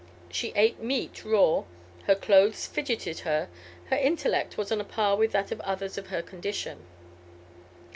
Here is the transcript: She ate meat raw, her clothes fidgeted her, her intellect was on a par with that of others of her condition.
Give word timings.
She 0.31 0.51
ate 0.55 0.79
meat 0.79 1.23
raw, 1.23 1.65
her 2.07 2.15
clothes 2.15 2.65
fidgeted 2.65 3.19
her, 3.19 3.49
her 3.91 3.95
intellect 3.95 4.57
was 4.57 4.71
on 4.71 4.81
a 4.81 4.83
par 4.83 5.15
with 5.15 5.31
that 5.33 5.51
of 5.51 5.61
others 5.61 5.95
of 5.95 6.07
her 6.07 6.23
condition. 6.23 6.87